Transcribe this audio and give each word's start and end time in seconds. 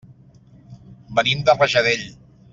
Venim 1.19 1.45
de 1.51 1.57
Rajadell. 1.61 2.11